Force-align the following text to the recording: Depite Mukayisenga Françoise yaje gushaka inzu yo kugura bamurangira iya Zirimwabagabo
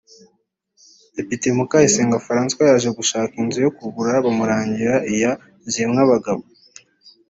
Depite 1.15 1.45
Mukayisenga 1.57 2.23
Françoise 2.25 2.69
yaje 2.71 2.89
gushaka 2.99 3.33
inzu 3.41 3.59
yo 3.65 3.71
kugura 3.77 4.23
bamurangira 4.25 4.95
iya 5.13 5.31
Zirimwabagabo 5.71 6.41